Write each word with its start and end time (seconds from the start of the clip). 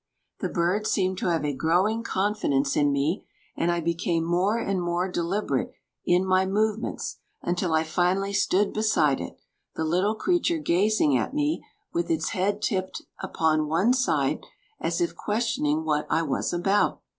The 0.39 0.49
bird 0.49 0.87
seemed 0.87 1.19
to 1.19 1.27
have 1.27 1.45
a 1.45 1.53
growing 1.53 2.01
confidence 2.01 2.75
in 2.75 2.91
me, 2.91 3.27
and 3.55 3.71
I 3.71 3.81
became 3.81 4.23
more 4.23 4.57
and 4.57 4.81
more 4.81 5.07
deliberate 5.07 5.73
in 6.05 6.25
my 6.25 6.43
movements 6.43 7.19
until 7.43 7.75
I 7.75 7.83
finally 7.83 8.33
stood 8.33 8.73
beside 8.73 9.21
it, 9.21 9.37
the 9.75 9.85
little 9.85 10.15
creature 10.15 10.57
gazing 10.57 11.15
at 11.15 11.35
me 11.35 11.63
with 11.93 12.09
its 12.09 12.29
head 12.29 12.63
tipped 12.63 13.03
upon 13.19 13.67
one 13.67 13.93
side 13.93 14.43
as 14.79 15.01
if 15.01 15.15
questioning 15.15 15.85
what 15.85 16.07
I 16.09 16.23
was 16.23 16.51
about. 16.51 17.03